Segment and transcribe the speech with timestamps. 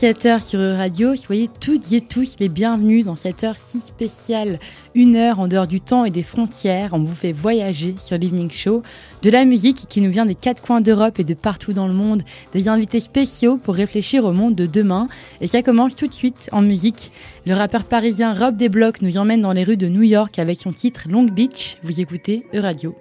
[0.00, 1.14] 17h sur Radio.
[1.14, 4.58] Soyez toutes et tous les bienvenus dans cette heure si spéciale.
[4.94, 6.94] Une heure en dehors du temps et des frontières.
[6.94, 8.82] On vous fait voyager sur l'Evening Show.
[9.20, 11.92] De la musique qui nous vient des quatre coins d'Europe et de partout dans le
[11.92, 12.22] monde.
[12.52, 15.06] Des invités spéciaux pour réfléchir au monde de demain.
[15.42, 17.10] Et ça commence tout de suite en musique.
[17.44, 20.72] Le rappeur parisien Rob Desblocs nous emmène dans les rues de New York avec son
[20.72, 21.76] titre Long Beach.
[21.82, 22.96] Vous écoutez E-Radio.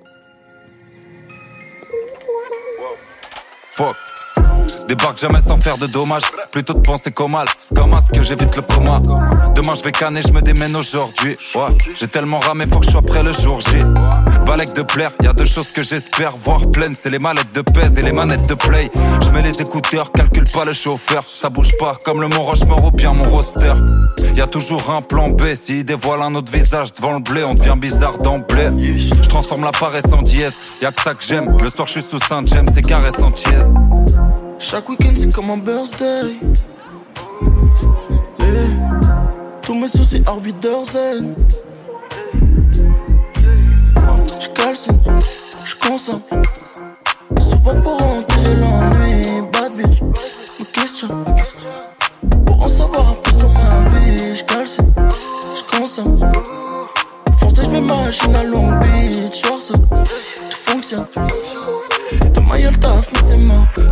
[4.90, 7.46] Débarque jamais sans faire de dommages, plutôt de penser qu'au mal.
[7.60, 9.00] C'est comme à ce que j'évite le coma.
[9.54, 11.38] Demain je vais canner, je me démène aujourd'hui.
[11.54, 13.84] Ouais, j'ai tellement ramé, faut que je sois prêt le jour J.
[14.48, 17.62] Balek de plaire, y a deux choses que j'espère voir pleines, c'est les mallettes de
[17.62, 18.90] pèse et les manettes de play.
[19.22, 22.86] Je mets les écouteurs, calcule pas le chauffeur, ça bouge pas comme le Mont Rochemort
[22.86, 23.76] ou bien mon roster.
[24.34, 27.54] Y a toujours un plan B, s'il dévoile un autre visage devant le blé, on
[27.54, 28.72] devient bizarre d'emblée.
[29.22, 31.56] Je transforme la paresse en dièse, y a que ça que j'aime.
[31.62, 33.72] Le soir je suis sous Saint James, c'est caresse en tièse.
[34.60, 36.36] Chaque week-end c'est comme un birthday.
[39.62, 41.34] Tous mes soucis Harvey Derzen.
[44.40, 45.00] J'calcine,
[45.66, 46.22] j'consomme.
[47.42, 49.42] Souvent pour remplir l'ennui.
[49.52, 50.02] Bad bitch,
[50.60, 51.24] me questionne.
[52.46, 54.36] Pour en savoir un peu sur ma vie.
[54.36, 54.94] J'calcine,
[55.56, 56.20] j'consomme.
[57.62, 59.42] J'mets ma machine à Long Beach.
[59.42, 61.06] Force, tout fonctionne.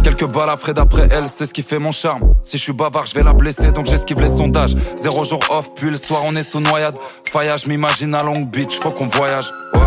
[0.03, 2.33] Quelques balles à Fred après elle, c'est ce qui fait mon charme.
[2.43, 4.75] Si je suis bavard, je vais la blesser, donc j'esquive les sondages.
[4.95, 6.95] Zéro jour off, puis le soir on est sous noyade.
[7.31, 9.51] Faillage, m'imagine à Long Beach, faut qu'on voyage.
[9.73, 9.81] Ouais.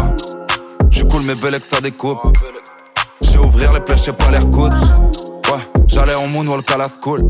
[0.91, 2.20] Je cool, mais belle que ça découpe.
[3.23, 4.73] J'ai ouvrir les plaies, j'ai pas l'air coude.
[4.73, 7.27] Ouais, j'allais en moonwalk à la school.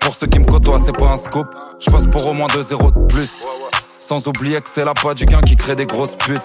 [0.00, 1.46] Pour ceux qui me côtoient, c'est pas un scoop.
[1.78, 3.38] Je pour au moins 2 zéros de plus.
[3.98, 6.42] Sans oublier que c'est la pas du gain qui crée des grosses putes.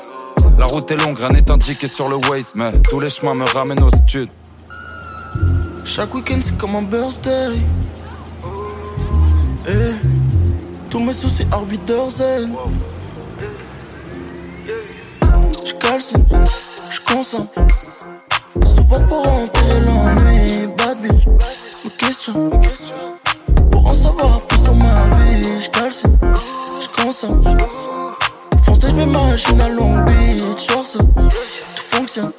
[0.58, 3.46] La route est longue, rien n'est indiqué sur le Waze, mais tous les chemins me
[3.46, 4.30] ramènent au stud.
[5.84, 7.60] Chaque week-end c'est comme un birthday.
[9.68, 9.94] Eh,
[10.90, 12.56] tous mes soucis Harvey Derzen.
[15.66, 16.26] J'calcine,
[16.92, 17.48] j'consomme.
[18.66, 20.68] Souvent pour remplir l'ennui.
[20.78, 21.28] Bad bitch,
[21.84, 22.50] me questionne.
[23.72, 25.62] Pour en savoir plus sur ma vie.
[25.62, 26.18] J'calcine,
[26.80, 27.44] j'consomme.
[27.46, 28.05] Fonce
[28.96, 30.68] mets ma machine à Long Beach.
[30.68, 32.32] Force, tout fonctionne.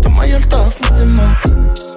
[0.00, 1.87] De ma gueule taf, mais c'est mort.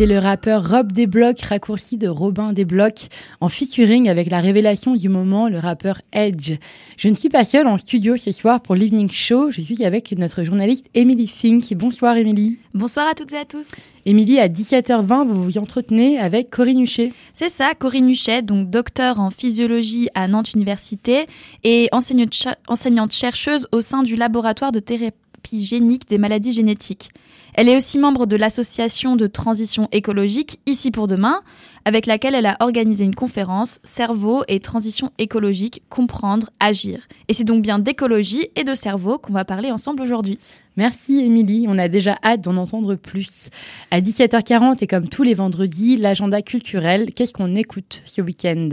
[0.00, 3.08] C'était le rappeur Rob Desblocs, raccourci de Robin Desblocs,
[3.42, 6.54] en featuring avec la révélation du moment, le rappeur Edge.
[6.96, 10.10] Je ne suis pas seule en studio ce soir pour l'Evening Show, je suis avec
[10.12, 11.74] notre journaliste Emily Fink.
[11.74, 12.58] Bonsoir Emily.
[12.72, 13.72] Bonsoir à toutes et à tous.
[14.06, 17.12] Émilie, à 17h20, vous vous entretenez avec Corinne Huchet.
[17.34, 21.26] C'est ça, Corinne Huchet, donc docteur en physiologie à Nantes Université
[21.62, 25.12] et enseignante chercheuse au sein du laboratoire de thérapie
[25.60, 27.10] génique des maladies génétiques.
[27.54, 31.42] Elle est aussi membre de l'association de transition écologique Ici pour demain,
[31.84, 37.06] avec laquelle elle a organisé une conférence Cerveau et transition écologique, comprendre, agir.
[37.28, 40.38] Et c'est donc bien d'écologie et de cerveau qu'on va parler ensemble aujourd'hui.
[40.76, 43.50] Merci Émilie, on a déjà hâte d'en entendre plus.
[43.90, 48.70] À 17h40 et comme tous les vendredis, l'agenda culturel, qu'est-ce qu'on écoute ce week-end?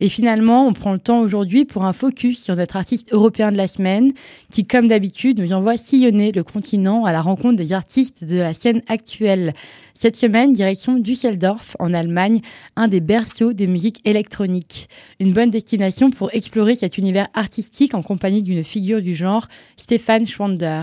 [0.00, 3.58] Et finalement, on prend le temps aujourd'hui pour un focus sur notre artiste européen de
[3.58, 4.12] la semaine
[4.50, 8.54] qui, comme d'habitude, nous envoie sillonner le continent à la rencontre des artistes de la
[8.54, 9.52] scène actuelle.
[9.92, 12.40] Cette semaine, direction Düsseldorf, en Allemagne,
[12.76, 14.88] un des berceaux des musiques électroniques.
[15.20, 20.26] Une bonne destination pour explorer cet univers artistique en compagnie d'une figure du genre, Stefan
[20.26, 20.82] Schwander.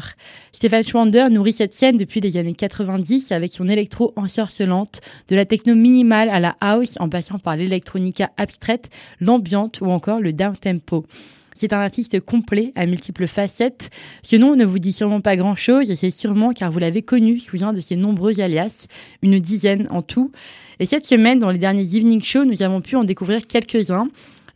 [0.51, 5.45] Stefan Schwander nourrit cette scène depuis les années 90 avec son électro ensorcelante, de la
[5.45, 8.89] techno minimale à la house en passant par l'électronica abstraite,
[9.19, 11.05] l'ambiante ou encore le down tempo.
[11.53, 13.89] C'est un artiste complet à multiples facettes.
[14.23, 17.39] Ce nom ne vous dit sûrement pas grand-chose et c'est sûrement car vous l'avez connu
[17.39, 18.87] sous un de ses nombreux alias,
[19.21, 20.31] une dizaine en tout.
[20.79, 24.07] Et cette semaine, dans les derniers Evening Shows, nous avons pu en découvrir quelques-uns.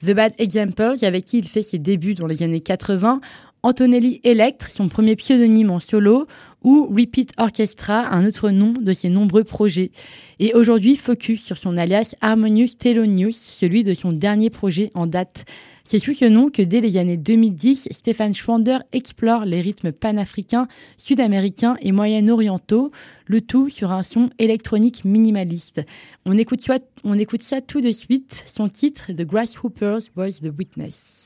[0.05, 3.21] The Bad Example, avec qui il fait ses débuts dans les années 80,
[3.63, 6.27] Antonelli Electre, son premier pseudonyme en solo,
[6.63, 9.91] ou Repeat Orchestra, un autre nom de ses nombreux projets.
[10.39, 15.45] Et aujourd'hui, focus sur son alias Harmonious Thelonious, celui de son dernier projet en date.
[15.87, 20.67] C'est sous ce nom que dès les années 2010, Stéphane Schwander explore les rythmes panafricains,
[20.97, 22.89] sud-américains et moyen-orientaux,
[23.27, 25.81] le tout sur un son électronique minimaliste.
[26.25, 30.51] On écoute, ça, on écoute ça tout de suite, son titre The Grasshoppers Was the
[30.57, 31.24] Witness.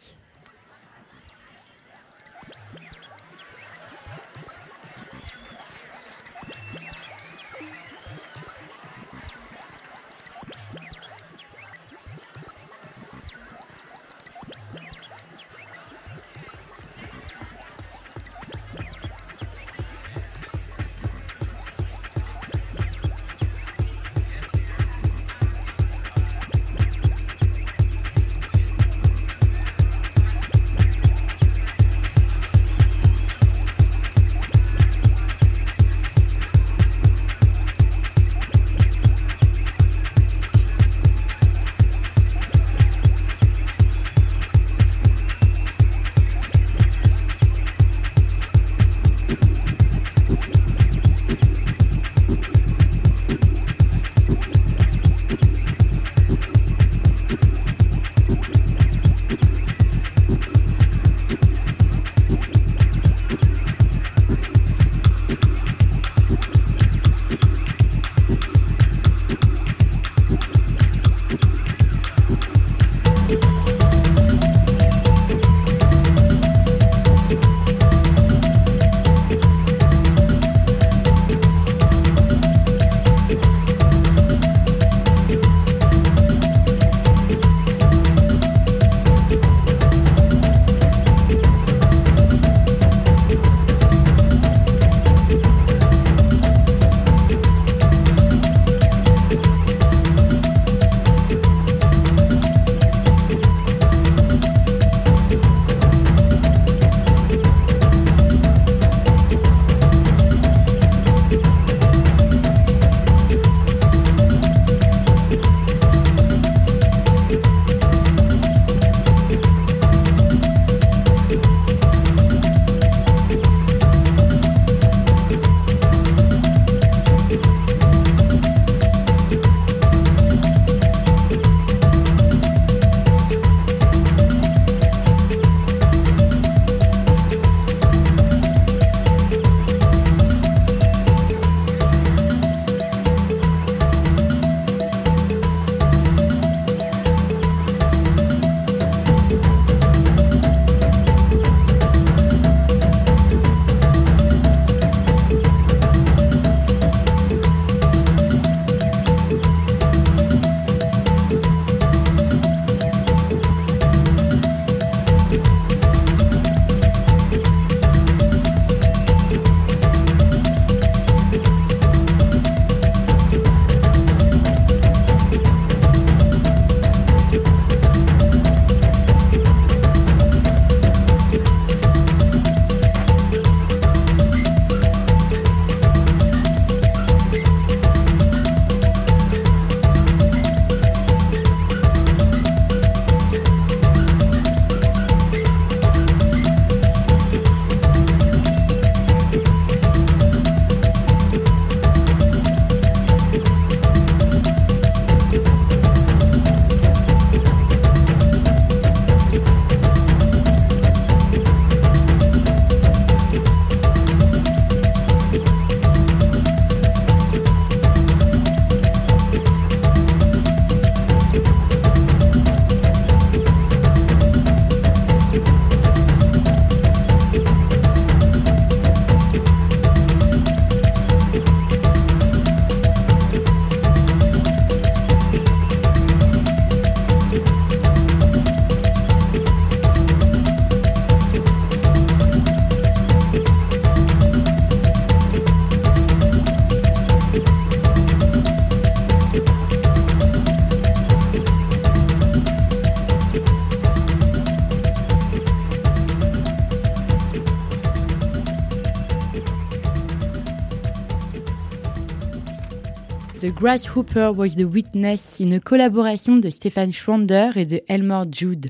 [263.50, 268.68] The Grasshopper Was the Witness, une collaboration de Stéphane Schwander et de Elmore Jude.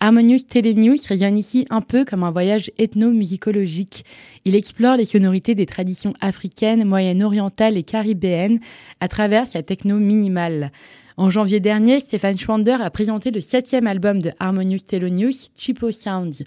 [0.00, 4.04] Harmonious Telenews résonne ici un peu comme un voyage ethnomusicologique.
[4.44, 8.58] Il explore les sonorités des traditions africaines, moyen-orientales et caribéennes
[8.98, 10.72] à travers sa techno minimale.
[11.16, 16.42] En janvier dernier, Stéphane Schwander a présenté le septième album de Harmonious Telenews, Chipo Sounds.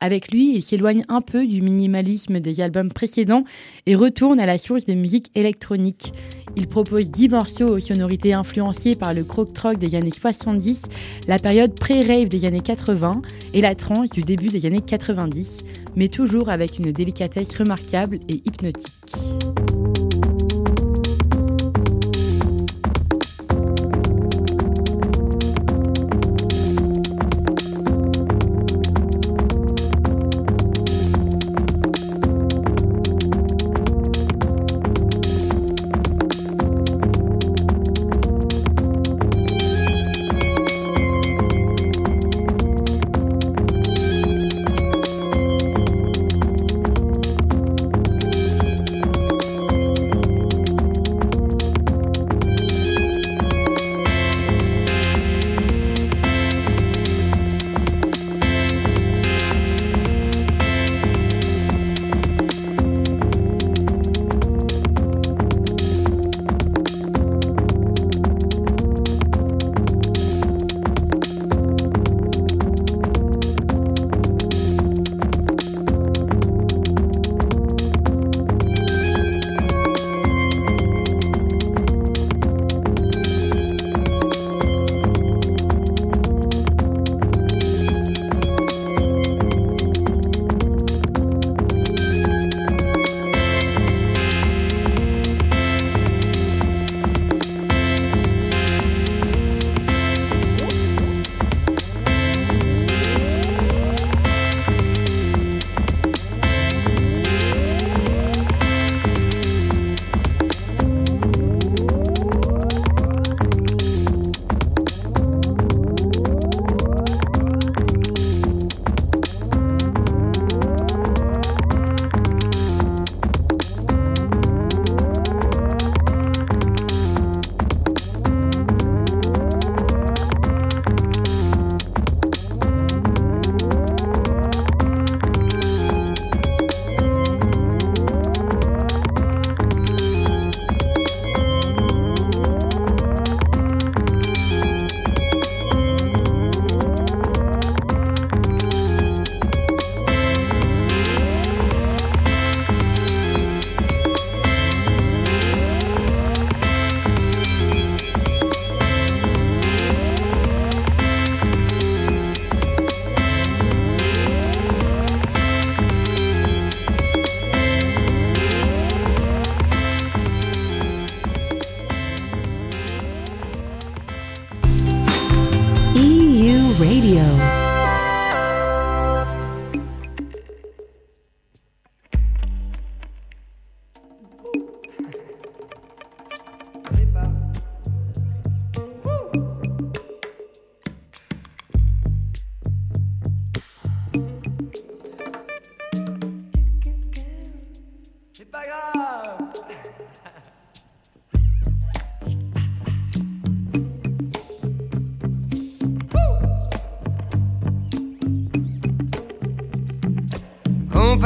[0.00, 3.44] Avec lui, il s'éloigne un peu du minimalisme des albums précédents
[3.86, 6.12] et retourne à la source des musiques électroniques.
[6.56, 10.86] Il propose 10 morceaux aux sonorités influencées par le croc-troc des années 70,
[11.28, 13.22] la période pré-rave des années 80
[13.54, 15.64] et la trance du début des années 90,
[15.96, 18.92] mais toujours avec une délicatesse remarquable et hypnotique.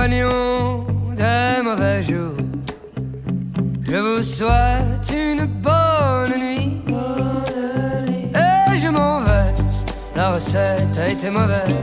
[0.07, 2.37] Des mauvais jours,
[3.89, 6.83] je vous souhaite une bonne nuit.
[8.35, 9.55] Et je m'en vais,
[10.15, 11.75] la recette a été mauvaise.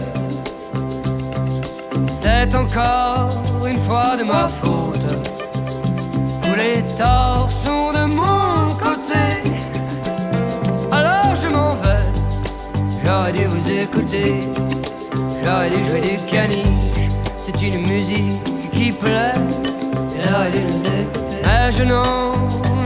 [2.22, 3.32] C'est encore
[3.68, 5.02] une fois de ma faute.
[6.44, 9.50] Tous les torts sont de mon côté.
[10.92, 12.06] Alors je m'en vais,
[13.04, 14.44] j'aurais dû vous écouter.
[15.44, 16.81] J'aurais dû jouer du caniche,
[17.74, 19.34] une musique qui plaît.
[21.44, 22.34] Mais je n'en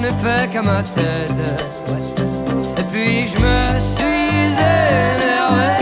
[0.03, 1.41] ai fait qu'à ma tête.
[2.79, 5.73] Et puis je me suis énervé.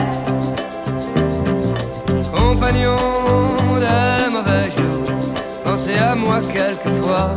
[2.34, 2.98] Compagnon
[3.86, 5.04] de mauvais jours,
[5.64, 7.32] pensez à moi quelquefois.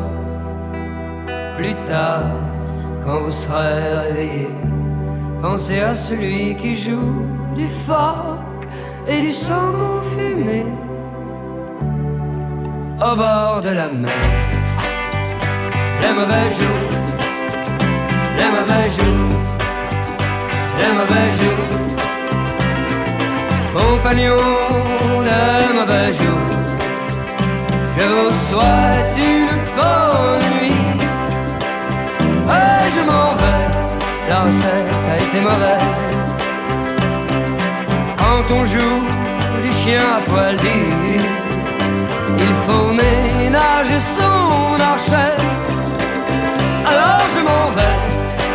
[1.57, 2.33] Plus tard,
[3.05, 4.49] quand vous serez réveillé,
[5.43, 8.69] pensez à celui qui joue du phoque
[9.09, 10.65] et du saumon fumé
[13.13, 14.13] au bord de la mer.
[16.03, 16.97] Les mauvais jours
[20.79, 21.67] les mauvais jours.
[23.75, 24.41] Compagnon
[25.29, 26.51] des mauvais jours,
[27.99, 30.85] je vous souhaite une bonne nuit.
[32.49, 33.67] Et je m'en vais,
[34.29, 36.01] la recette a été mauvaise.
[38.17, 39.03] Quand on joue
[39.65, 40.57] du chien à poil
[42.39, 45.37] il faut ménager son archet.
[46.87, 47.99] Alors je m'en vais,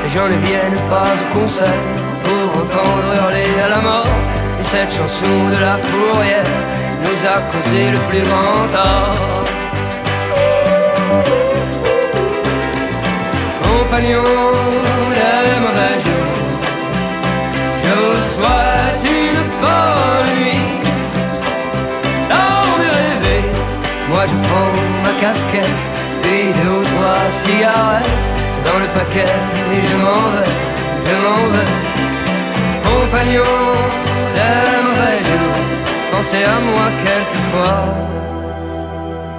[0.06, 1.84] et j'en ne vienne pas au concert
[2.24, 4.16] pour entendre hurler à la mort.
[4.60, 6.52] Et cette chanson de la fourrière
[7.04, 9.44] nous a causé le plus grand tort.
[13.64, 14.32] Compagnon
[15.20, 16.38] des mauvais jours,
[17.84, 20.51] je vous souhaite une bonne nuit.
[24.22, 24.74] Moi je prends
[25.04, 25.84] ma casquette,
[26.22, 28.28] puis deux ou trois cigarettes
[28.68, 29.34] dans le paquet
[29.74, 30.56] et je m'en vais,
[31.08, 31.72] je m'en vais.
[32.88, 33.54] Compagnon
[34.36, 35.18] des mauvais
[36.12, 37.84] pensez à moi quelquefois.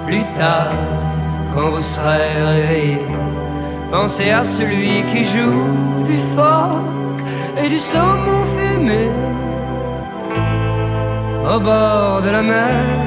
[0.05, 0.73] Plus tard,
[1.53, 2.99] quand vous serez réveillé,
[3.89, 7.23] pensez à celui qui joue du phoque
[7.63, 9.07] et du saumon fumé
[11.55, 13.02] au bord de la mer,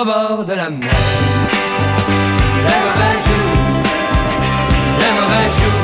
[0.00, 0.90] au bord de la mer.
[2.66, 3.82] Les mauvais jours,
[5.00, 5.83] les mauvais jours,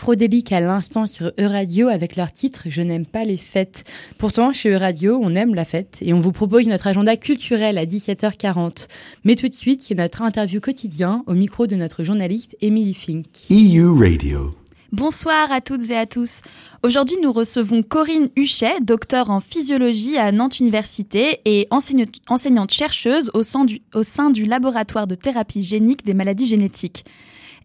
[0.00, 3.84] Afrodélique à l'instant sur E-Radio avec leur titre Je n'aime pas les fêtes.
[4.16, 7.84] Pourtant, chez E-Radio, on aime la fête et on vous propose notre agenda culturel à
[7.84, 8.88] 17h40.
[9.24, 13.26] Mais tout de suite, c'est notre interview quotidien au micro de notre journaliste Emily Fink.
[13.50, 14.54] EU Radio.
[14.90, 16.40] Bonsoir à toutes et à tous.
[16.82, 23.42] Aujourd'hui, nous recevons Corinne Huchet, docteur en physiologie à Nantes Université et enseignante chercheuse au
[23.42, 27.04] sein, du, au sein du laboratoire de thérapie génique des maladies génétiques.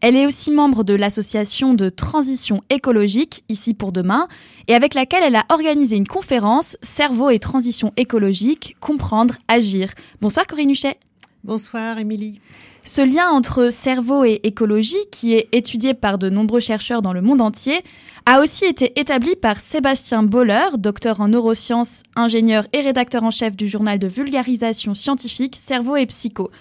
[0.08, 4.28] Elle est aussi membre de l'association de transition écologique, ici pour demain,
[4.68, 9.90] et avec laquelle elle a organisé une conférence Cerveau et transition écologique, comprendre, agir.
[10.22, 11.00] Bonsoir Corinne Huchet.
[11.44, 12.40] Bonsoir Émilie.
[12.86, 17.24] Ce lien entre cerveau et écologie, qui est étudié par de nombreux chercheurs dans le
[17.24, 17.82] monde entier,
[18.28, 23.56] a aussi été établi par Sébastien Boller, docteur en neurosciences, ingénieur et rédacteur en chef
[23.56, 26.52] du journal de vulgarisation scientifique Cerveau et Psycho.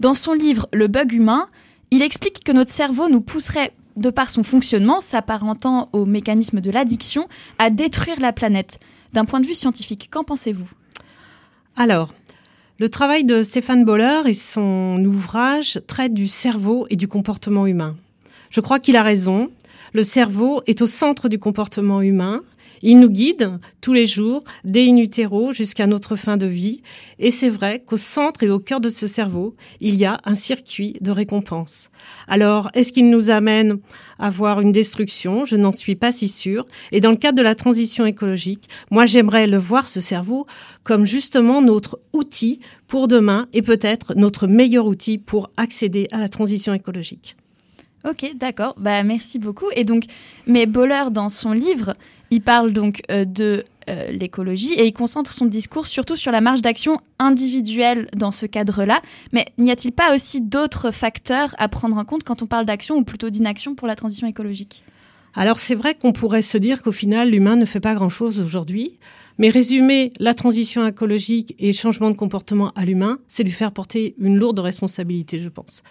[0.00, 1.48] Dans son livre Le bug humain,
[1.90, 6.70] il explique que notre cerveau nous pousserait, de par son fonctionnement, s'apparentant au mécanisme de
[6.70, 8.78] l'addiction, à détruire la planète.
[9.12, 10.70] D'un point de vue scientifique, qu'en pensez-vous?
[11.76, 12.12] Alors,
[12.78, 17.96] le travail de Stéphane Boller et son ouvrage traitent du cerveau et du comportement humain.
[18.50, 19.50] Je crois qu'il a raison.
[19.94, 22.42] Le cerveau est au centre du comportement humain
[22.82, 26.82] il nous guide tous les jours, dès in utero jusqu'à notre fin de vie.
[27.18, 30.34] Et c'est vrai qu'au centre et au cœur de ce cerveau, il y a un
[30.34, 31.90] circuit de récompense.
[32.26, 33.78] Alors, est-ce qu'il nous amène
[34.18, 35.44] à voir une destruction?
[35.44, 36.66] Je n'en suis pas si sûre.
[36.92, 40.46] Et dans le cadre de la transition écologique, moi j'aimerais le voir, ce cerveau,
[40.84, 46.28] comme justement notre outil pour demain et peut-être notre meilleur outil pour accéder à la
[46.28, 47.36] transition écologique.
[48.08, 48.74] Ok, d'accord.
[48.78, 49.66] Bah merci beaucoup.
[49.74, 50.04] Et donc,
[50.46, 51.96] mais Boller dans son livre,
[52.30, 56.40] il parle donc euh, de euh, l'écologie et il concentre son discours surtout sur la
[56.40, 59.00] marge d'action individuelle dans ce cadre-là.
[59.32, 62.96] Mais n'y a-t-il pas aussi d'autres facteurs à prendre en compte quand on parle d'action
[62.96, 64.84] ou plutôt d'inaction pour la transition écologique?
[65.34, 68.98] Alors c'est vrai qu'on pourrait se dire qu'au final l'humain ne fait pas grand-chose aujourd'hui,
[69.38, 74.14] mais résumer la transition écologique et changement de comportement à l'humain, c'est lui faire porter
[74.18, 75.82] une lourde responsabilité, je pense.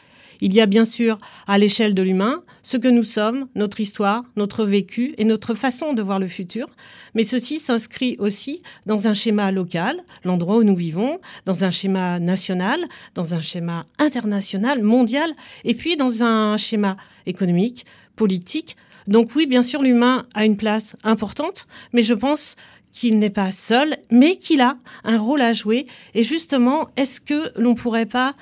[0.41, 4.23] Il y a bien sûr à l'échelle de l'humain ce que nous sommes, notre histoire,
[4.35, 6.67] notre vécu et notre façon de voir le futur,
[7.15, 12.19] mais ceci s'inscrit aussi dans un schéma local, l'endroit où nous vivons, dans un schéma
[12.19, 15.31] national, dans un schéma international, mondial,
[15.63, 18.75] et puis dans un schéma économique, politique.
[19.07, 22.55] Donc oui, bien sûr, l'humain a une place importante, mais je pense
[22.91, 25.85] qu'il n'est pas seul, mais qu'il a un rôle à jouer.
[26.13, 28.33] Et justement, est-ce que l'on pourrait pas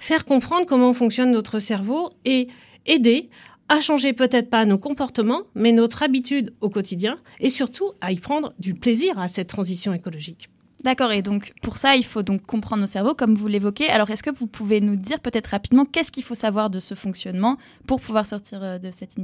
[0.00, 2.48] faire comprendre comment fonctionne notre cerveau et
[2.86, 3.30] aider
[3.68, 8.16] à changer peut-être pas nos comportements, mais notre habitude au quotidien et surtout à y
[8.16, 10.48] prendre du plaisir à cette transition écologique.
[10.82, 13.88] D'accord, et donc pour ça, il faut donc comprendre nos cerveaux, comme vous l'évoquez.
[13.88, 16.94] Alors, est-ce que vous pouvez nous dire peut-être rapidement qu'est-ce qu'il faut savoir de ce
[16.94, 19.16] fonctionnement pour pouvoir sortir euh, de cette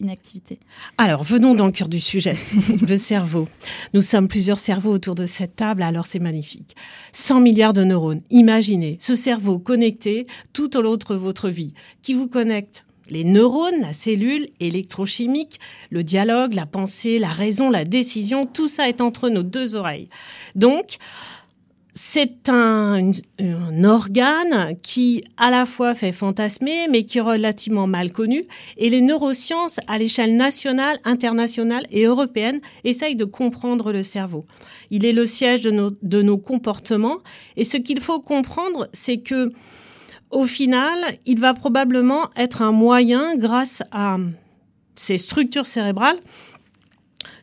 [0.00, 0.58] inactivité?
[0.98, 2.36] Alors, venons dans le cœur du sujet,
[2.88, 3.48] le cerveau.
[3.92, 6.74] Nous sommes plusieurs cerveaux autour de cette table, alors c'est magnifique.
[7.12, 8.22] 100 milliards de neurones.
[8.30, 13.80] Imaginez ce cerveau connecté tout au long de votre vie, qui vous connecte les neurones,
[13.80, 19.28] la cellule électrochimique, le dialogue, la pensée, la raison, la décision, tout ça est entre
[19.28, 20.08] nos deux oreilles.
[20.54, 20.98] Donc,
[21.96, 23.12] c'est un,
[23.84, 28.44] organe qui à la fois fait fantasmer, mais qui est relativement mal connu.
[28.76, 34.44] Et les neurosciences, à l'échelle nationale, internationale et européenne, essayent de comprendre le cerveau.
[34.90, 37.18] Il est le siège de nos, de nos comportements.
[37.56, 39.52] Et ce qu'il faut comprendre, c'est que
[40.34, 44.18] au final, il va probablement être un moyen, grâce à
[44.96, 46.18] ces structures cérébrales,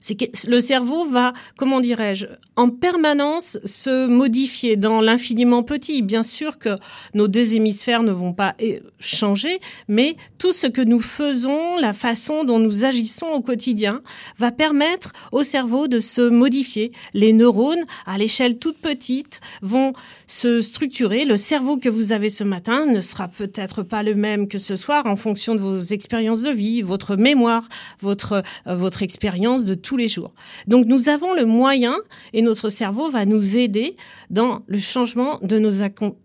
[0.01, 2.25] c'est que le cerveau va, comment dirais-je,
[2.57, 6.01] en permanence se modifier dans l'infiniment petit.
[6.01, 6.75] Bien sûr que
[7.13, 11.93] nos deux hémisphères ne vont pas eh, changer, mais tout ce que nous faisons, la
[11.93, 14.01] façon dont nous agissons au quotidien,
[14.37, 16.91] va permettre au cerveau de se modifier.
[17.13, 19.93] Les neurones, à l'échelle toute petite, vont
[20.25, 21.25] se structurer.
[21.25, 24.75] Le cerveau que vous avez ce matin ne sera peut-être pas le même que ce
[24.75, 27.67] soir en fonction de vos expériences de vie, votre mémoire,
[28.01, 30.33] votre, euh, votre expérience de tout tous les jours.
[30.67, 31.97] Donc nous avons le moyen
[32.31, 33.97] et notre cerveau va nous aider
[34.29, 35.71] dans le changement de nos,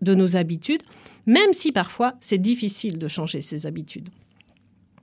[0.01, 0.83] de nos habitudes,
[1.25, 4.07] même si parfois c'est difficile de changer ses habitudes.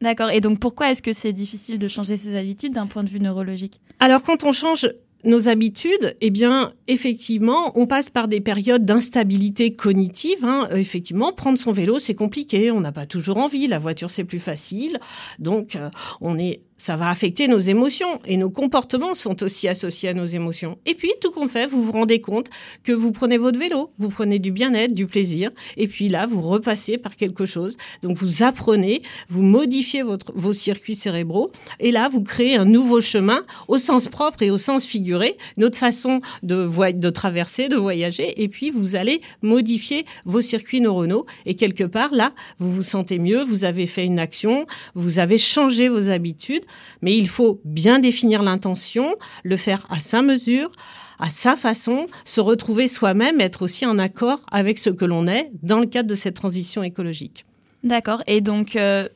[0.00, 0.30] D'accord.
[0.30, 3.20] Et donc pourquoi est-ce que c'est difficile de changer ses habitudes d'un point de vue
[3.20, 3.82] neurologique?
[4.00, 4.88] Alors quand on change
[5.24, 10.44] nos habitudes, eh bien, effectivement, on passe par des périodes d'instabilité cognitive.
[10.44, 10.68] Hein.
[10.70, 12.70] Euh, effectivement, prendre son vélo, c'est compliqué.
[12.70, 13.66] On n'a pas toujours envie.
[13.66, 14.98] La voiture, c'est plus facile.
[15.38, 15.88] Donc, euh,
[16.20, 20.26] on est ça va affecter nos émotions et nos comportements sont aussi associés à nos
[20.26, 20.78] émotions.
[20.86, 22.50] Et puis, tout qu'on fait, vous vous rendez compte
[22.82, 26.42] que vous prenez votre vélo, vous prenez du bien-être, du plaisir, et puis là, vous
[26.42, 27.76] repassez par quelque chose.
[28.02, 33.00] Donc, vous apprenez, vous modifiez votre, vos circuits cérébraux, et là, vous créez un nouveau
[33.00, 38.42] chemin au sens propre et au sens figuré, notre façon de, de traverser, de voyager,
[38.42, 43.18] et puis vous allez modifier vos circuits neuronaux, et quelque part, là, vous vous sentez
[43.18, 46.63] mieux, vous avez fait une action, vous avez changé vos habitudes,
[47.02, 50.70] mais il faut bien définir l'intention, le faire à sa mesure,
[51.18, 55.50] à sa façon, se retrouver soi-même, être aussi en accord avec ce que l'on est
[55.62, 57.44] dans le cadre de cette transition écologique.
[57.82, 58.22] D'accord.
[58.26, 59.08] Et donc, euh,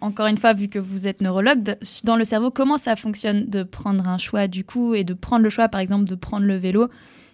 [0.00, 3.62] encore une fois, vu que vous êtes neurologue, dans le cerveau, comment ça fonctionne de
[3.62, 6.56] prendre un choix du coup et de prendre le choix, par exemple, de prendre le
[6.56, 6.88] vélo?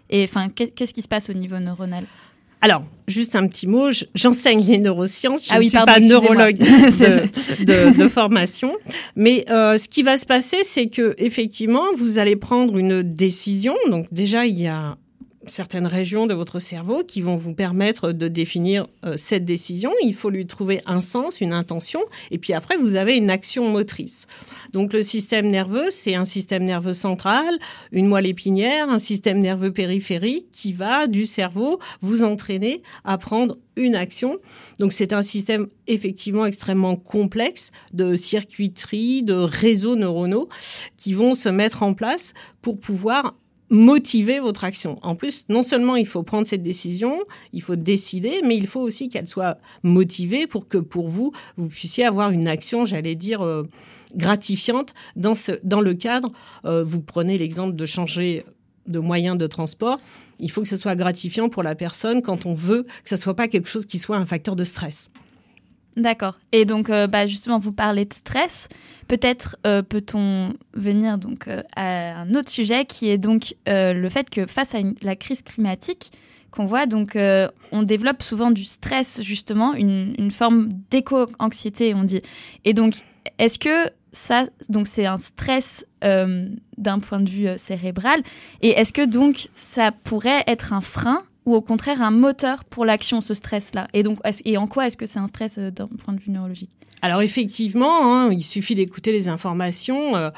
[0.08, 2.04] Et enfin, qu'est-ce qui se passe au niveau neuronal?
[2.60, 8.08] Alors, juste un petit mot, j'enseigne les neurosciences, je ah ne suis pas neurologue de,
[8.08, 8.76] formation,
[9.16, 13.74] mais euh, ce qui va se passer, c'est que effectivement, vous allez prendre une décision.
[13.90, 14.96] Donc déjà, il y a
[15.46, 19.90] certaines régions de votre cerveau qui vont vous permettre de définir euh, cette décision.
[20.02, 22.00] Il faut lui trouver un sens, une intention,
[22.30, 24.26] et puis après, vous avez une action motrice.
[24.72, 27.58] Donc le système nerveux, c'est un système nerveux central,
[27.90, 33.56] une moelle épinière, un système nerveux périphérique qui va du cerveau vous entraîner à prendre
[33.76, 34.38] une action.
[34.78, 40.48] Donc c'est un système effectivement extrêmement complexe de circuiterie, de réseaux neuronaux
[40.96, 43.34] qui vont se mettre en place pour pouvoir
[43.70, 44.98] motiver votre action.
[45.02, 47.16] En plus, non seulement il faut prendre cette décision,
[47.52, 51.68] il faut décider, mais il faut aussi qu'elle soit motivée pour que pour vous, vous
[51.68, 53.62] puissiez avoir une action, j'allais dire, euh,
[54.16, 56.30] gratifiante dans, ce, dans le cadre.
[56.64, 58.44] Euh, vous prenez l'exemple de changer
[58.88, 60.00] de moyen de transport.
[60.40, 63.34] Il faut que ce soit gratifiant pour la personne quand on veut que ce soit
[63.34, 65.10] pas quelque chose qui soit un facteur de stress.
[65.96, 66.38] D'accord.
[66.52, 68.68] Et donc, euh, bah, justement, vous parlez de stress.
[69.08, 74.30] Peut-être euh, peut-on venir donc euh, à un autre sujet qui est donc le fait
[74.30, 76.12] que face à la crise climatique
[76.50, 82.20] qu'on voit, donc on développe souvent du stress justement, une, une forme d'éco-anxiété, on dit.
[82.64, 82.94] Et donc,
[83.38, 88.22] est-ce que ça, donc c'est un stress d'un point de vue cérébral,
[88.62, 92.84] et est-ce que donc ça pourrait être un frein ou au contraire un moteur pour
[92.84, 95.86] l'action, ce stress-là Et donc, et en quoi est-ce que c'est un stress euh, d'un
[95.86, 96.70] point de vue neurologique?
[97.02, 100.16] Alors effectivement, hein, il suffit d'écouter les informations.
[100.16, 100.30] Euh,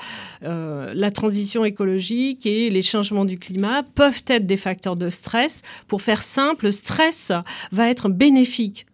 [0.44, 5.62] euh, la transition écologique et les changements du climat peuvent être des facteurs de stress.
[5.88, 7.32] Pour faire simple, le stress
[7.72, 8.86] va être bénéfique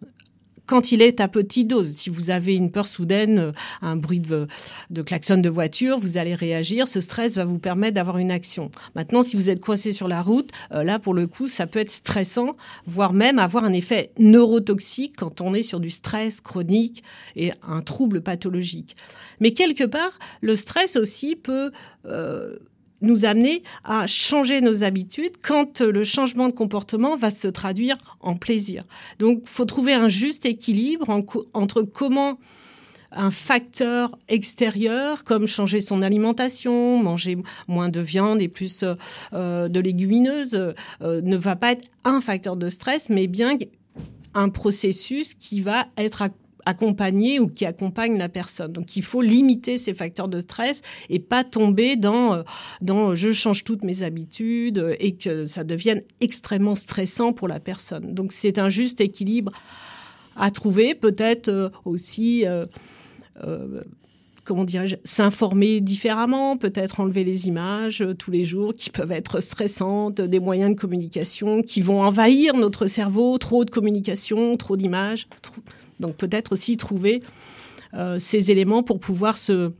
[0.69, 1.89] quand il est à petite dose.
[1.89, 3.51] Si vous avez une peur soudaine, euh,
[3.81, 4.45] un bruit de,
[4.91, 6.87] de de voiture, vous allez réagir.
[6.87, 8.69] Ce stress va vous permettre d'avoir une action.
[8.93, 11.79] Maintenant, si vous êtes coincé sur la route, euh, là, pour le coup, ça peut
[11.79, 12.55] être stressant,
[12.85, 17.03] voire même avoir un effet neurotoxique quand on est sur du stress chronique
[17.35, 18.95] et un trouble pathologique.
[19.39, 21.71] Mais quelque part, le stress aussi peut
[22.05, 22.57] euh,
[23.01, 28.35] nous amener à changer nos habitudes quand le changement de comportement va se traduire en
[28.35, 28.83] plaisir.
[29.19, 31.09] Donc, faut trouver un juste équilibre
[31.53, 32.39] entre comment
[33.11, 38.83] un facteur extérieur comme changer son alimentation, manger moins de viande et plus
[39.33, 40.55] euh, de légumineuses
[41.01, 43.57] euh, ne va pas être un facteur de stress, mais bien
[44.33, 46.21] un processus qui va être
[46.69, 48.71] accompagner ou qui accompagne la personne.
[48.71, 52.43] Donc il faut limiter ces facteurs de stress et pas tomber dans euh,
[52.81, 58.13] dans je change toutes mes habitudes et que ça devienne extrêmement stressant pour la personne.
[58.13, 59.51] Donc c'est un juste équilibre
[60.35, 62.65] à trouver, peut-être euh, aussi euh,
[64.43, 70.21] comment dirais-je, s'informer différemment, peut-être enlever les images tous les jours qui peuvent être stressantes,
[70.21, 75.27] des moyens de communication qui vont envahir notre cerveau, trop de communication, trop d'images.
[75.99, 77.21] Donc peut-être aussi trouver
[77.93, 79.71] euh, ces éléments pour pouvoir se,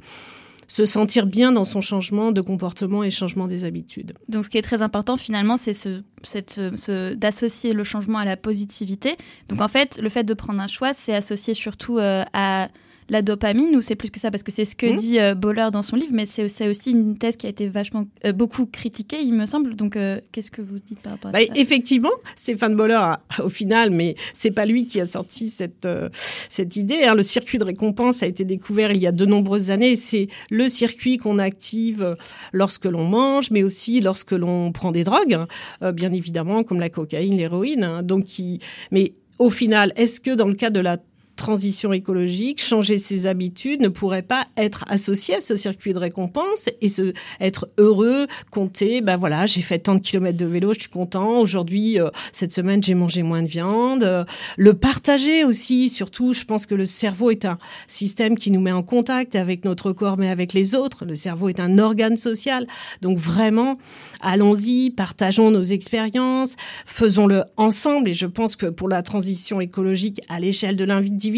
[0.67, 4.13] se sentir bien dans son changement de comportement et changement des habitudes.
[4.29, 8.37] Donc ce qui est très important finalement, c'est ce, ce, d'associer le changement à la
[8.37, 9.17] positivité.
[9.49, 12.69] Donc en fait, le fait de prendre un choix, c'est associé surtout euh, à
[13.09, 14.95] la dopamine ou c'est plus que ça parce que c'est ce que mmh.
[14.95, 18.05] dit euh, Boller dans son livre, mais c'est aussi une thèse qui a été vachement
[18.25, 19.75] euh, beaucoup critiquée, il me semble.
[19.75, 21.53] Donc euh, qu'est-ce que vous dites par rapport à bah, ça?
[21.55, 27.03] Effectivement, Stéphane Boller, au final, mais c'est pas lui qui a sorti cette cette idée.
[27.03, 27.15] Hein.
[27.15, 29.95] Le circuit de récompense a été découvert il y a de nombreuses années.
[29.95, 32.15] C'est le circuit qu'on active
[32.53, 35.37] lorsque l'on mange, mais aussi lorsque l'on prend des drogues,
[35.81, 35.91] hein.
[35.91, 37.83] bien évidemment, comme la cocaïne, l'héroïne.
[37.83, 38.03] Hein.
[38.03, 38.59] Donc, qui...
[38.91, 40.97] mais au final, est-ce que dans le cas de la
[41.39, 46.69] transition écologique, changer ses habitudes, ne pourrait pas être associé à ce circuit de récompense
[46.81, 50.81] et se, être heureux, compter, bah voilà, j'ai fait tant de kilomètres de vélo, je
[50.81, 51.39] suis content.
[51.39, 54.03] Aujourd'hui, euh, cette semaine, j'ai mangé moins de viande.
[54.03, 54.25] Euh,
[54.57, 58.73] le partager aussi, surtout, je pense que le cerveau est un système qui nous met
[58.73, 61.05] en contact avec notre corps, mais avec les autres.
[61.05, 62.67] Le cerveau est un organe social.
[63.01, 63.77] Donc vraiment,
[64.19, 68.09] allons-y, partageons nos expériences, faisons-le ensemble.
[68.09, 71.28] Et je pense que pour la transition écologique à l'échelle de l'individu,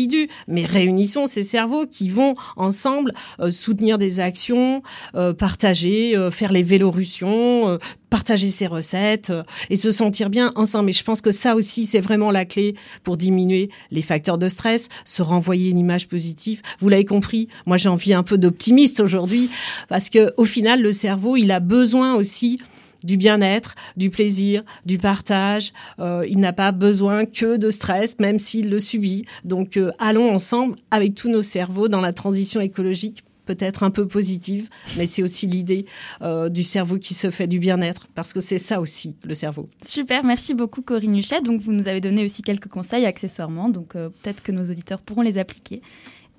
[0.47, 4.81] mais réunissons ces cerveaux qui vont ensemble euh, soutenir des actions,
[5.15, 7.77] euh, partager, euh, faire les vélorussions,
[8.09, 9.31] partager ses recettes
[9.69, 10.89] et se sentir bien ensemble.
[10.89, 14.49] Et je pense que ça aussi, c'est vraiment la clé pour diminuer les facteurs de
[14.49, 16.61] stress, se renvoyer une image positive.
[16.79, 19.49] Vous l'avez compris, moi j'ai envie un peu d'optimiste aujourd'hui
[19.87, 22.57] parce que au final, le cerveau, il a besoin aussi
[23.03, 25.73] du bien-être, du plaisir, du partage.
[25.99, 29.25] Euh, il n'a pas besoin que de stress, même s'il le subit.
[29.43, 34.07] Donc euh, allons ensemble avec tous nos cerveaux dans la transition écologique peut-être un peu
[34.07, 35.85] positive, mais c'est aussi l'idée
[36.21, 39.67] euh, du cerveau qui se fait du bien-être, parce que c'est ça aussi, le cerveau.
[39.83, 41.41] Super, merci beaucoup Corinne Huchet.
[41.41, 45.23] Donc vous nous avez donné aussi quelques conseils accessoirement, donc peut-être que nos auditeurs pourront
[45.23, 45.81] les appliquer.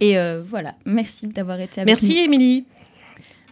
[0.00, 0.16] Et
[0.48, 2.14] voilà, merci d'avoir été avec merci, nous.
[2.14, 2.64] Merci Émilie.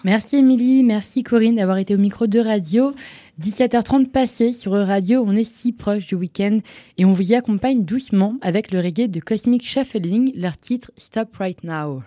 [0.02, 2.94] Merci Émilie, merci Corinne d'avoir été au micro de radio.
[3.40, 6.58] 17h30 passé sur Radio, on est si proche du week-end
[6.96, 11.36] et on vous y accompagne doucement avec le reggae de Cosmic Shuffling, leur titre Stop
[11.36, 12.02] Right Now.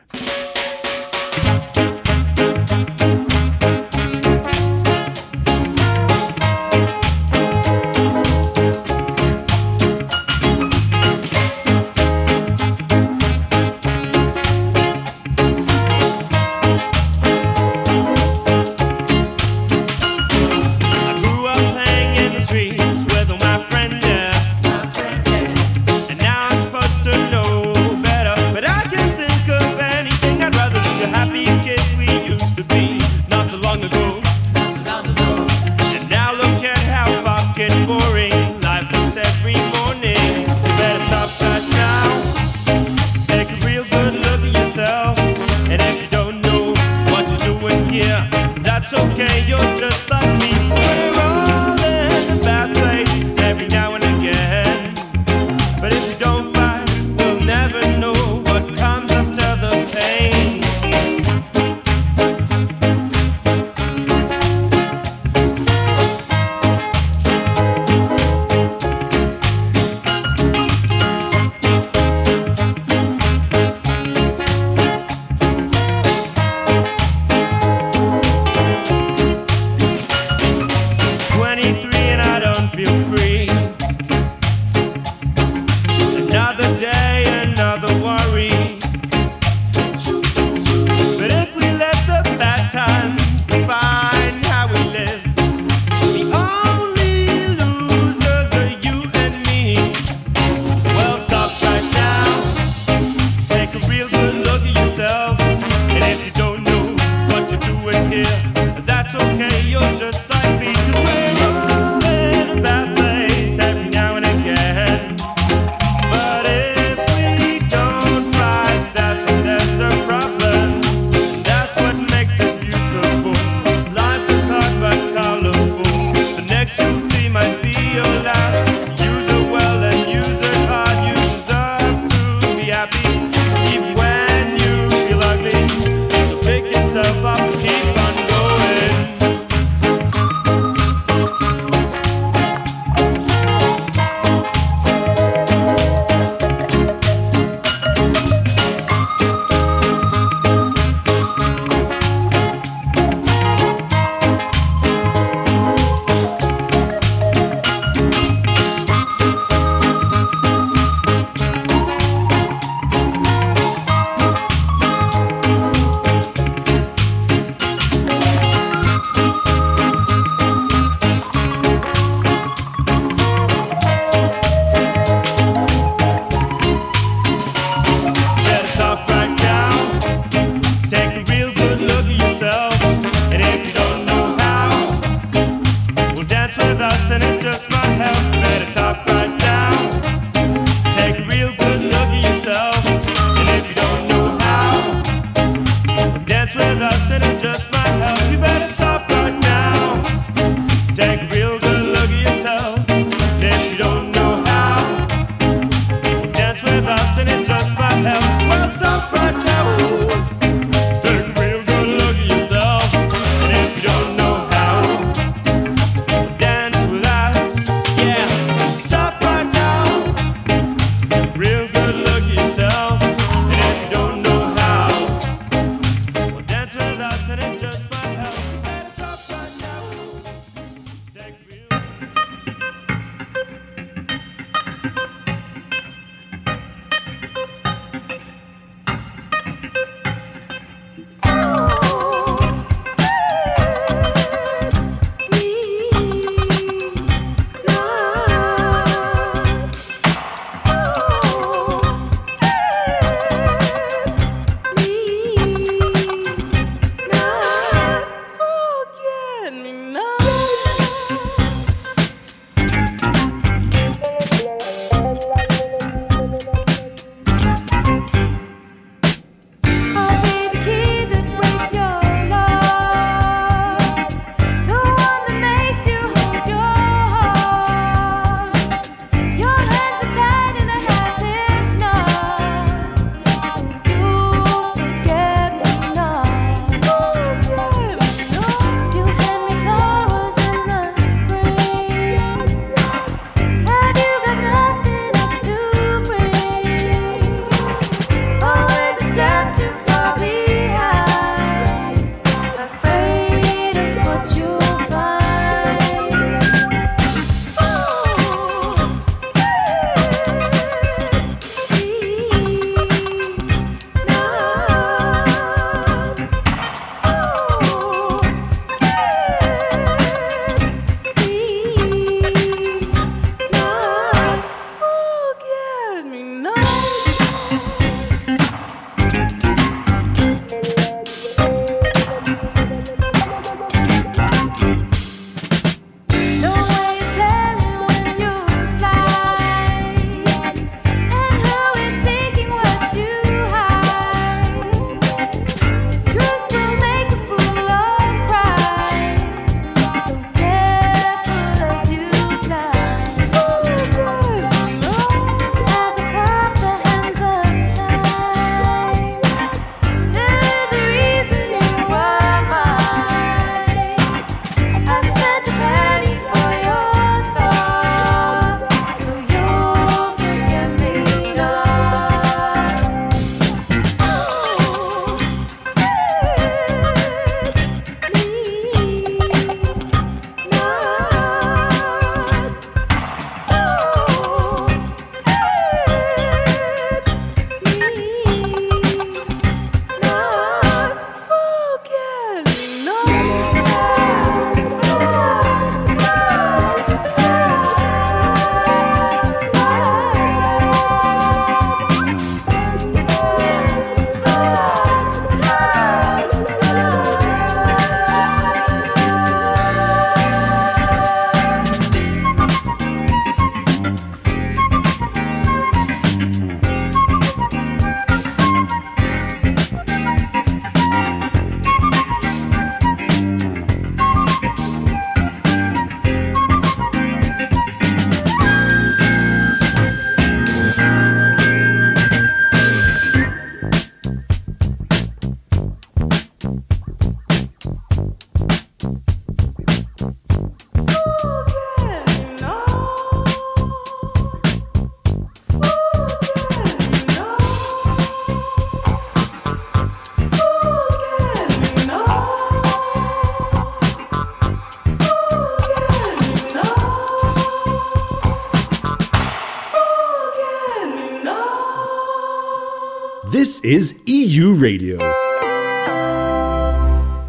[463.43, 464.97] This is EU Radio.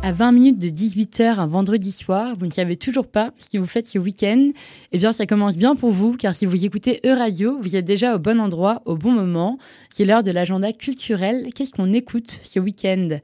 [0.00, 3.58] À 20 minutes de 18h un vendredi soir, vous ne savez toujours pas ce que
[3.58, 4.52] vous faites ce week-end.
[4.92, 8.14] Eh bien, ça commence bien pour vous, car si vous écoutez E-Radio, vous êtes déjà
[8.14, 9.58] au bon endroit, au bon moment.
[9.90, 11.48] C'est l'heure de l'agenda culturel.
[11.52, 13.18] Qu'est-ce qu'on écoute ce week-end?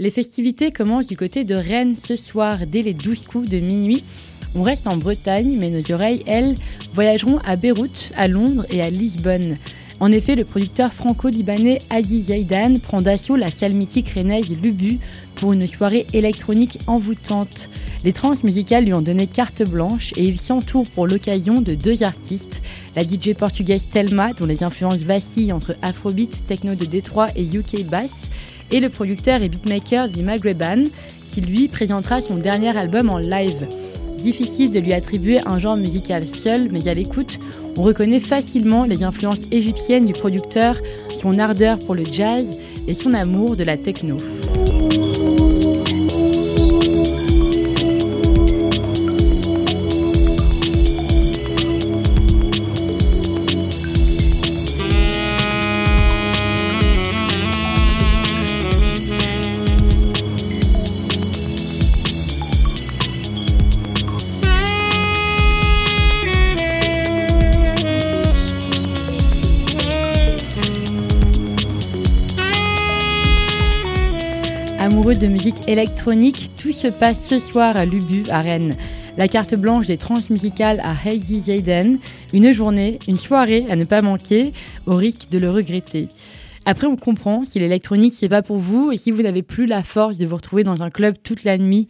[0.00, 4.02] Les festivités commencent du côté de Rennes ce soir, dès les 12 coups de minuit.
[4.56, 6.56] On reste en Bretagne, mais nos oreilles, elles,
[6.92, 9.58] voyageront à Beyrouth, à Londres et à Lisbonne.
[10.02, 14.98] En effet, le producteur franco-libanais Adi Zaidan prend d'assaut la salle mythique rennaise Lubu
[15.36, 17.70] pour une soirée électronique envoûtante.
[18.02, 22.02] Les trans musicales lui ont donné carte blanche et il s'entoure pour l'occasion de deux
[22.02, 22.62] artistes,
[22.96, 27.86] la DJ portugaise Telma, dont les influences vacillent entre Afrobeat, techno de Détroit et UK
[27.86, 28.28] bass,
[28.72, 30.82] et le producteur et beatmaker Di Magreban,
[31.28, 33.68] qui lui présentera son dernier album en live.
[34.18, 37.38] Difficile de lui attribuer un genre musical seul, mais à l'écoute,
[37.76, 40.76] on reconnaît facilement les influences égyptiennes du producteur,
[41.16, 44.18] son ardeur pour le jazz et son amour de la techno.
[75.22, 78.74] De musique électronique, tout se passe ce soir à Lubu, à Rennes.
[79.16, 82.00] La carte blanche des transmusicales à Heidi Zayden,
[82.32, 84.52] une journée, une soirée à ne pas manquer,
[84.86, 86.08] au risque de le regretter.
[86.64, 89.84] Après, on comprend si l'électronique c'est pas pour vous et si vous n'avez plus la
[89.84, 91.86] force de vous retrouver dans un club toute la nuit,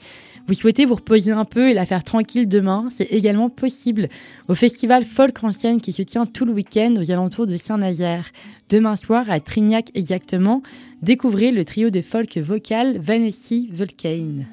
[0.47, 4.09] vous souhaitez vous reposer un peu et la faire tranquille demain, c'est également possible
[4.49, 8.30] au festival Folk Ancienne qui se tient tout le week-end aux alentours de Saint-Nazaire.
[8.68, 10.62] Demain soir à Trignac exactement,
[11.01, 14.47] découvrez le trio de folk vocal Vanessa Vulcane.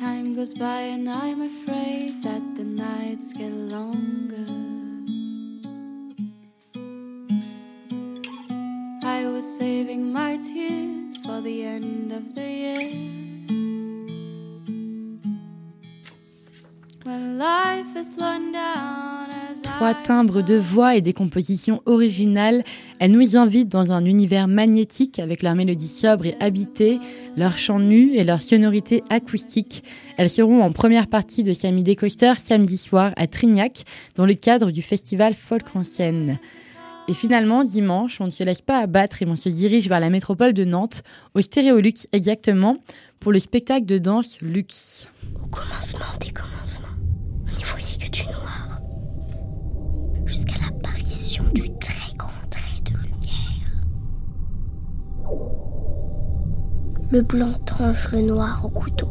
[0.00, 4.46] Time goes by and I'm afraid that the nights get longer.
[9.04, 10.97] I was saving my tears
[19.62, 22.64] Trois timbres de voix et des compositions originales,
[22.98, 26.98] elles nous invitent dans un univers magnétique avec leur mélodie sobre et habitée,
[27.36, 29.84] leur chant nu et leur sonorité acoustique.
[30.16, 33.84] Elles seront en première partie de Samedi Coaster samedi soir à Trignac
[34.16, 36.38] dans le cadre du festival Folk en scène.
[37.08, 40.10] Et finalement, dimanche, on ne se laisse pas abattre et on se dirige vers la
[40.10, 41.02] métropole de Nantes,
[41.34, 42.76] au Stéréolux exactement,
[43.18, 45.08] pour le spectacle de danse Lux.
[45.42, 46.86] Au commencement des commencements,
[47.46, 48.82] on n'y voyait que du noir.
[50.26, 53.72] Jusqu'à l'apparition du très grand trait de lumière.
[57.10, 59.08] Le blanc tranche le noir au couteau,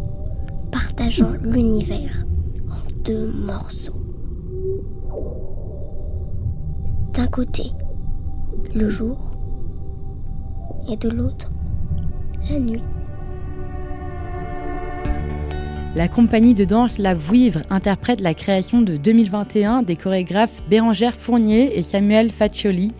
[0.72, 2.28] partageant l'univers
[2.70, 4.00] en deux morceaux.
[7.16, 7.72] D'un côté,
[8.76, 9.18] le jour,
[10.90, 11.52] et de l'autre,
[12.50, 12.82] la nuit.
[15.96, 21.78] La compagnie de danse La Vouivre interprète la création de 2021 des chorégraphes Bérangère Fournier
[21.78, 22.92] et Samuel Faccioli.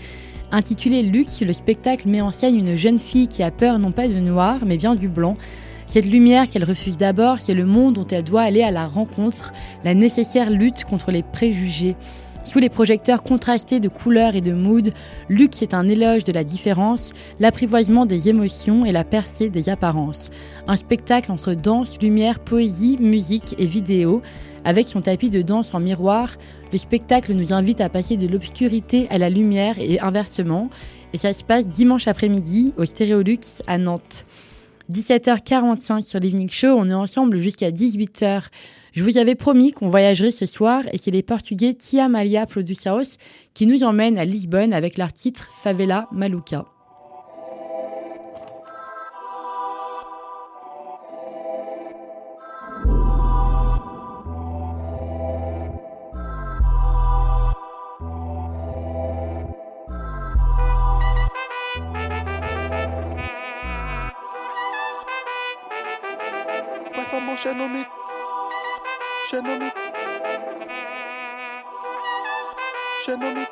[0.52, 4.08] Intitulé Lux, le spectacle met en scène une jeune fille qui a peur non pas
[4.08, 5.38] de noir, mais bien du blanc.
[5.86, 9.54] Cette lumière qu'elle refuse d'abord, c'est le monde dont elle doit aller à la rencontre,
[9.84, 11.96] la nécessaire lutte contre les préjugés.
[12.48, 14.94] Sous les projecteurs contrastés de couleurs et de mood,
[15.28, 20.30] Lux est un éloge de la différence, l'apprivoisement des émotions et la percée des apparences.
[20.66, 24.22] Un spectacle entre danse, lumière, poésie, musique et vidéo.
[24.64, 26.38] Avec son tapis de danse en miroir,
[26.72, 30.70] le spectacle nous invite à passer de l'obscurité à la lumière et inversement.
[31.12, 34.26] Et ça se passe dimanche après-midi au Stéréolux à Nantes.
[34.90, 38.44] 17h45 sur l'Evening Show, on est ensemble jusqu'à 18h.
[38.98, 43.20] Je vous avais promis qu'on voyagerait ce soir et c'est les Portugais Tia Malia Produceros
[43.54, 46.66] qui nous emmènent à Lisbonne avec leur titre Favela Maluca.
[69.42, 69.72] nu mi
[73.04, 73.48] Ce nu mi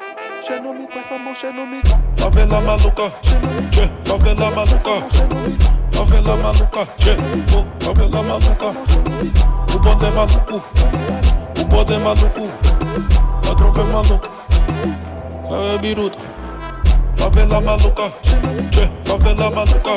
[0.45, 1.79] Ce nu mi pasă mă ce nu mi
[2.15, 3.07] La la maluca
[3.69, 3.89] Ce?
[4.03, 4.95] La vei la maluca
[5.91, 7.15] La vei la maluca Ce?
[7.85, 8.65] La vei la maluca.
[8.65, 8.95] Oh,
[9.73, 10.61] Un bon de malucu
[11.57, 12.43] Un bon de malucu.
[13.41, 14.29] La drobe malucu
[15.49, 16.17] La vei birutu
[17.15, 18.11] La vei la maluca
[18.69, 18.89] Ce?
[19.03, 19.93] La vei la maluca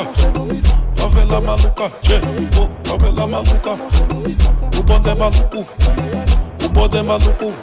[1.09, 2.21] Favela maluca, tchê,
[2.55, 3.71] oh, favela maluca.
[4.77, 5.65] O bonde é maluco,
[6.63, 7.53] o bonde é maluco.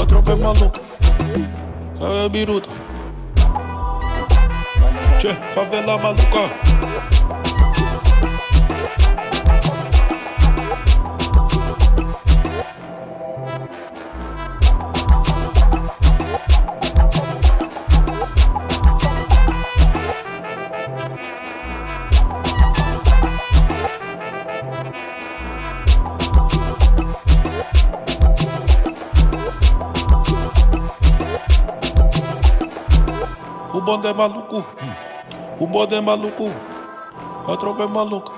[0.00, 0.80] A tropa é maluca,
[2.24, 2.70] é biruta.
[5.18, 6.85] Tchê, favela maluca.
[33.86, 34.66] O bonde é maluco,
[35.60, 36.50] o bonde é maluco.
[37.46, 38.32] A tropa é maluca,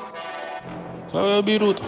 [1.15, 1.83] é biruta.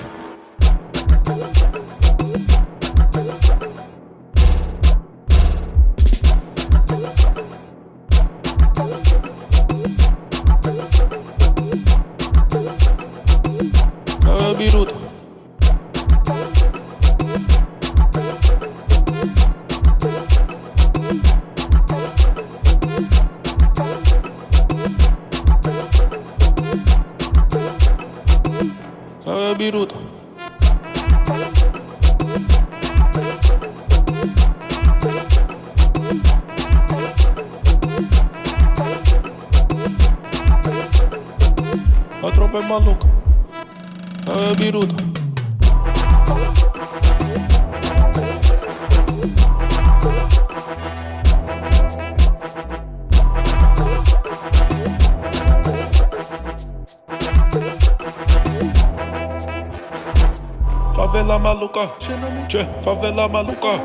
[62.50, 62.66] Ce?
[62.82, 63.78] Favela maluca.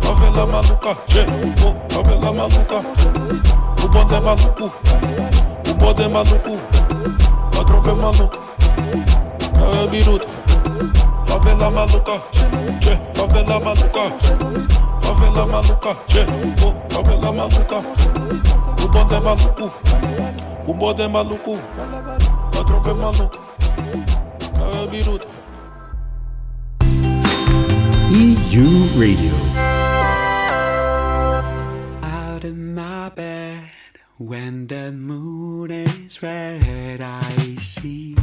[0.00, 0.96] Favela maluca.
[1.08, 1.24] Ce?
[1.92, 2.78] Favela maluca.
[3.82, 4.72] O bom de maluco
[5.68, 6.58] O bom de maluco
[7.50, 8.38] Patrão pe maluco
[9.82, 10.26] É biruta
[11.26, 12.22] Favela maluca.
[12.80, 12.98] Ce?
[13.14, 14.12] Favela maluca.
[15.00, 15.96] Favela maluca.
[16.08, 16.24] Ce?
[16.94, 17.78] Favela maluca.
[18.82, 19.70] O bom de maluco
[20.68, 21.58] O bom de maluco
[22.52, 23.38] Patrão pe maluco
[24.54, 25.31] É biruta
[28.52, 29.32] EU Radio.
[32.02, 33.70] Out of my bed
[34.18, 38.14] when the moon is red, I see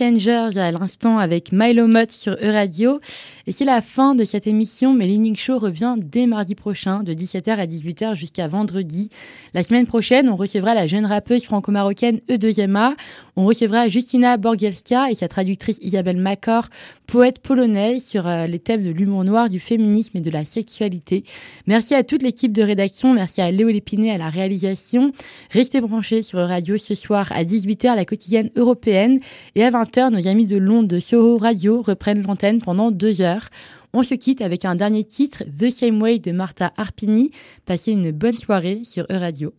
[0.00, 3.00] Messenger il y a l'instant avec Milo Mott sur Euradio.
[3.48, 7.14] Et c'est la fin de cette émission, mais l'Evening Show revient dès mardi prochain, de
[7.14, 9.08] 17h à 18h jusqu'à vendredi.
[9.54, 12.94] La semaine prochaine, on recevra la jeune rappeuse franco-marocaine E2MA.
[13.36, 16.64] On recevra Justina Borgelska et sa traductrice Isabelle Macor,
[17.06, 21.22] poète polonaise, sur euh, les thèmes de l'humour noir, du féminisme et de la sexualité.
[21.68, 23.12] Merci à toute l'équipe de rédaction.
[23.12, 25.12] Merci à Léo Lépiné à la réalisation.
[25.50, 29.20] Restez branchés sur Radio ce soir à 18h, la quotidienne européenne.
[29.54, 33.35] Et à 20h, nos amis de Londres de Soho Radio reprennent l'antenne pendant deux heures.
[33.92, 37.30] On se quitte avec un dernier titre, The Same Way de Martha Arpini.
[37.64, 39.54] Passez une bonne soirée sur E-Radio.